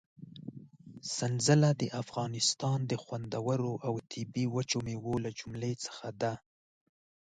[1.15, 6.33] سنځله د افغانستان د خوندورو او طبي وچو مېوو له جملې څخه ده.